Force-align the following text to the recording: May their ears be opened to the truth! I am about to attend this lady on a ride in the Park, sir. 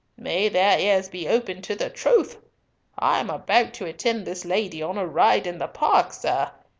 May 0.17 0.49
their 0.49 0.79
ears 0.79 1.09
be 1.09 1.27
opened 1.27 1.63
to 1.65 1.75
the 1.75 1.91
truth! 1.91 2.39
I 2.97 3.19
am 3.19 3.29
about 3.29 3.71
to 3.75 3.85
attend 3.85 4.25
this 4.25 4.45
lady 4.45 4.81
on 4.81 4.97
a 4.97 5.05
ride 5.05 5.45
in 5.45 5.59
the 5.59 5.67
Park, 5.67 6.11
sir. 6.11 6.49